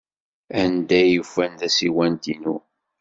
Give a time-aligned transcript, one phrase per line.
[0.61, 2.55] Anda ay ufan tasiwant-inu?